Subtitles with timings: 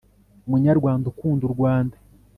[0.49, 1.95] munyarwanda ukunda u rwanda